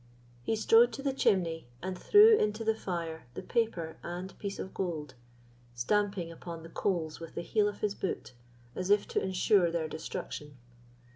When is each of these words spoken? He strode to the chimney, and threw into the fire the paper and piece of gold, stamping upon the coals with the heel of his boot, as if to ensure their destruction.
He 0.41 0.55
strode 0.55 0.91
to 0.93 1.03
the 1.03 1.13
chimney, 1.13 1.67
and 1.83 1.95
threw 1.95 2.35
into 2.35 2.63
the 2.63 2.73
fire 2.73 3.27
the 3.35 3.43
paper 3.43 3.97
and 4.01 4.35
piece 4.39 4.57
of 4.57 4.73
gold, 4.73 5.13
stamping 5.75 6.31
upon 6.31 6.63
the 6.63 6.69
coals 6.69 7.19
with 7.19 7.35
the 7.35 7.43
heel 7.43 7.67
of 7.67 7.81
his 7.81 7.93
boot, 7.93 8.33
as 8.75 8.89
if 8.89 9.07
to 9.09 9.21
ensure 9.21 9.69
their 9.69 9.87
destruction. 9.87 10.57